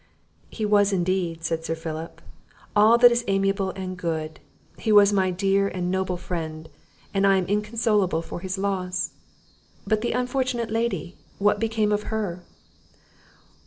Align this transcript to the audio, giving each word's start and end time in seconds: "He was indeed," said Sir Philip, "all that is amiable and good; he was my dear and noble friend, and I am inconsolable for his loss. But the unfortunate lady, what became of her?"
"He 0.49 0.65
was 0.65 0.91
indeed," 0.91 1.43
said 1.43 1.63
Sir 1.63 1.75
Philip, 1.75 2.23
"all 2.75 2.97
that 2.97 3.11
is 3.11 3.23
amiable 3.27 3.69
and 3.75 3.95
good; 3.95 4.39
he 4.79 4.91
was 4.91 5.13
my 5.13 5.29
dear 5.29 5.67
and 5.67 5.91
noble 5.91 6.17
friend, 6.17 6.69
and 7.13 7.27
I 7.27 7.37
am 7.37 7.45
inconsolable 7.45 8.23
for 8.23 8.39
his 8.39 8.57
loss. 8.57 9.11
But 9.85 10.01
the 10.01 10.13
unfortunate 10.13 10.71
lady, 10.71 11.17
what 11.37 11.59
became 11.59 11.91
of 11.91 12.05
her?" 12.09 12.43